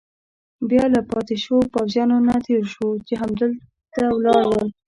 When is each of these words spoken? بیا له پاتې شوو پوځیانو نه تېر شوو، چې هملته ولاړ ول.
بیا 0.69 0.83
له 0.95 1.01
پاتې 1.09 1.35
شوو 1.43 1.69
پوځیانو 1.73 2.17
نه 2.27 2.35
تېر 2.45 2.63
شوو، 2.73 2.91
چې 3.07 3.13
هملته 3.21 4.03
ولاړ 4.15 4.43
ول. 4.49 4.69